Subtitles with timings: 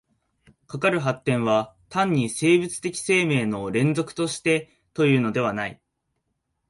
[0.65, 5.79] かかる発展は単に生物的生命の連続としてというのではない。